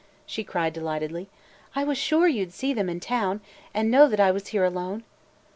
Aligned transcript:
she 0.25 0.43
cried 0.43 0.73
delightedly. 0.73 1.29
"I 1.75 1.83
was 1.83 1.95
sure 1.95 2.27
you 2.27 2.43
'd 2.47 2.53
see 2.53 2.73
them 2.73 2.89
in 2.89 2.99
town– 2.99 3.39
and 3.71 3.91
know 3.91 4.07
that 4.07 4.19
I 4.19 4.31
was 4.31 4.47
here 4.47 4.65
alone!" 4.65 5.03